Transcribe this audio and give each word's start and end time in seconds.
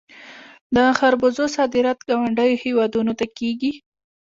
د 0.75 0.77
خربوزو 0.99 1.43
صادرات 1.55 1.99
ګاونډیو 2.09 2.61
هیوادونو 2.63 3.11
ته 3.19 3.25
کیږي. 3.37 3.71